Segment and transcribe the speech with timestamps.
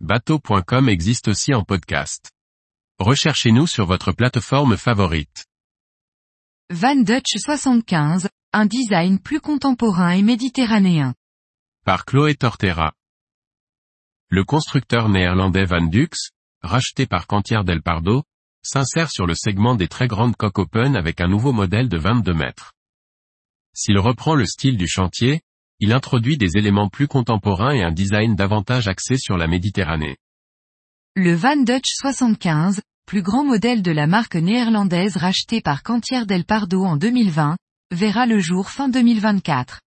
[0.00, 2.30] bateau.com existe aussi en podcast.
[2.98, 5.46] Recherchez-nous sur votre plateforme favorite.
[6.70, 11.14] Van Dutch 75, un design plus contemporain et méditerranéen.
[11.84, 12.92] Par Chloé Tortera.
[14.28, 16.30] Le constructeur néerlandais Van Dux,
[16.62, 18.24] racheté par Cantier del Pardo,
[18.62, 22.34] s'insère sur le segment des très grandes coques open avec un nouveau modèle de 22
[22.34, 22.74] mètres.
[23.72, 25.40] S'il reprend le style du chantier,
[25.80, 30.16] il introduit des éléments plus contemporains et un design davantage axé sur la Méditerranée.
[31.14, 36.44] Le Van Dutch 75, plus grand modèle de la marque néerlandaise racheté par Cantier del
[36.44, 37.56] Pardo en 2020,
[37.90, 39.80] verra le jour fin 2024.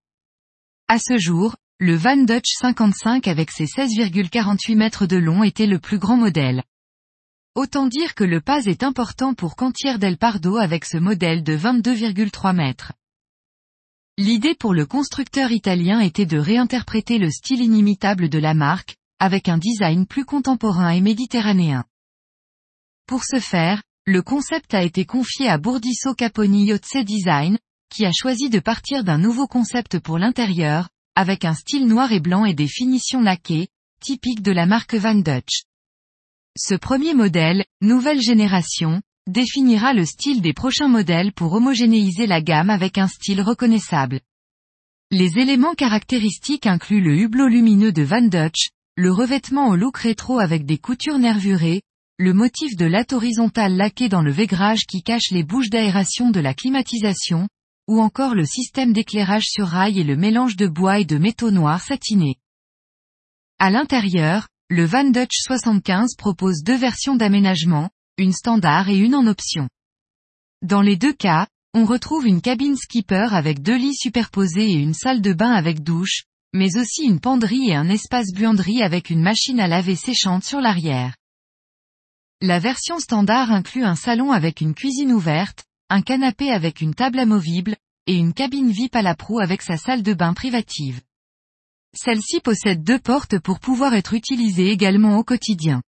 [0.87, 5.79] À ce jour, le Van Dutch 55 avec ses 16,48 mètres de long était le
[5.79, 6.63] plus grand modèle.
[7.55, 11.57] Autant dire que le pas est important pour Cantier del Pardo avec ce modèle de
[11.57, 12.93] 22,3 mètres.
[14.19, 19.47] L'idée pour le constructeur italien était de réinterpréter le style inimitable de la marque, avec
[19.47, 21.85] un design plus contemporain et méditerranéen.
[23.07, 27.57] Pour ce faire, le concept a été confié à Bourdisso Caponi Yotze Design,
[27.89, 32.19] qui a choisi de partir d'un nouveau concept pour l'intérieur, avec un style noir et
[32.19, 33.69] blanc et des finitions laquées,
[34.01, 35.63] typiques de la marque Van Dutch.
[36.57, 42.69] Ce premier modèle, nouvelle génération, définira le style des prochains modèles pour homogénéiser la gamme
[42.69, 44.19] avec un style reconnaissable.
[45.11, 50.39] Les éléments caractéristiques incluent le hublot lumineux de Van Dutch, le revêtement au look rétro
[50.39, 51.81] avec des coutures nervurées,
[52.17, 56.39] le motif de latte horizontale laqué dans le végrage qui cache les bouches d'aération de
[56.39, 57.47] la climatisation,
[57.87, 61.49] ou encore le système d'éclairage sur rail et le mélange de bois et de métaux
[61.49, 62.35] noirs satinés.
[63.57, 67.89] À l'intérieur, le Van Dutch 75 propose deux versions d'aménagement,
[68.19, 69.69] une standard et une en option.
[70.61, 74.93] Dans les deux cas, on retrouve une cabine skipper avec deux lits superposés et une
[74.93, 79.21] salle de bain avec douche, mais aussi une penderie et un espace buanderie avec une
[79.21, 81.15] machine à laver séchante sur l'arrière.
[82.41, 87.19] La version standard inclut un salon avec une cuisine ouverte, un canapé avec une table
[87.19, 87.75] amovible,
[88.07, 91.01] et une cabine VIP à la proue avec sa salle de bain privative.
[91.93, 95.81] Celle-ci possède deux portes pour pouvoir être utilisée également au quotidien.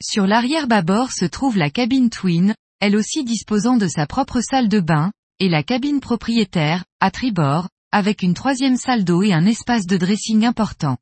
[0.00, 4.68] Sur l'arrière bâbord se trouve la cabine twin, elle aussi disposant de sa propre salle
[4.68, 9.44] de bain, et la cabine propriétaire, à tribord, avec une troisième salle d'eau et un
[9.44, 10.98] espace de dressing important.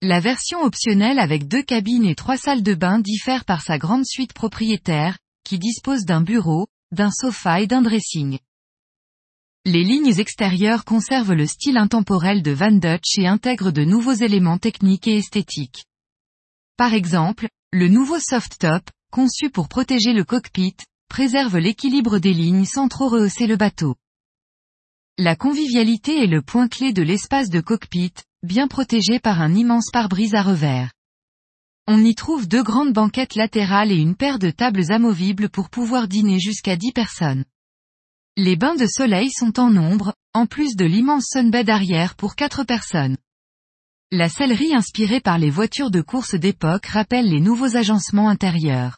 [0.00, 4.06] La version optionnelle avec deux cabines et trois salles de bain diffère par sa grande
[4.06, 8.38] suite propriétaire, qui dispose d'un bureau, d'un sofa et d'un dressing.
[9.66, 14.56] Les lignes extérieures conservent le style intemporel de Van Dutch et intègrent de nouveaux éléments
[14.56, 15.84] techniques et esthétiques.
[16.78, 20.76] Par exemple, le nouveau soft top, conçu pour protéger le cockpit,
[21.10, 23.96] préserve l'équilibre des lignes sans trop rehausser le bateau.
[25.18, 29.90] La convivialité est le point clé de l'espace de cockpit, bien protégé par un immense
[29.92, 30.92] pare-brise à revers.
[31.86, 36.08] On y trouve deux grandes banquettes latérales et une paire de tables amovibles pour pouvoir
[36.08, 37.44] dîner jusqu'à 10 personnes.
[38.38, 42.64] Les bains de soleil sont en nombre, en plus de l'immense sunbed arrière pour 4
[42.64, 43.18] personnes.
[44.10, 48.96] La sellerie inspirée par les voitures de course d'époque rappelle les nouveaux agencements intérieurs.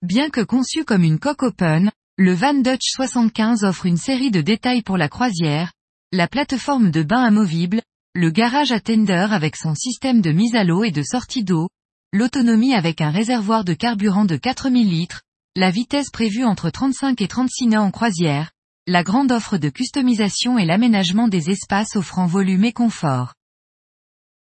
[0.00, 4.40] Bien que conçu comme une coque open, le Van Dutch 75 offre une série de
[4.40, 5.74] détails pour la croisière,
[6.10, 7.82] la plateforme de bain amovible,
[8.14, 11.68] le garage à tender avec son système de mise à l'eau et de sortie d'eau,
[12.14, 15.20] l'autonomie avec un réservoir de carburant de 4000 litres,
[15.54, 18.52] la vitesse prévue entre 35 et 36 nœuds en croisière,
[18.86, 23.34] la grande offre de customisation et l'aménagement des espaces offrant volume et confort.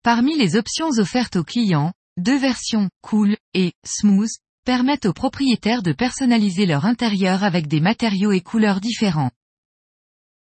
[0.03, 4.31] Parmi les options offertes aux clients, deux versions, Cool et Smooth,
[4.65, 9.31] permettent aux propriétaires de personnaliser leur intérieur avec des matériaux et couleurs différents.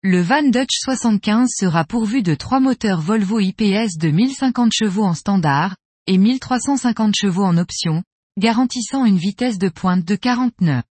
[0.04, 5.16] Le Van Dutch 75 sera pourvu de trois moteurs Volvo IPS de 1050 chevaux en
[5.16, 8.04] standard, et 1350 chevaux en option,
[8.38, 10.84] garantissant une vitesse de pointe de 40 nœuds.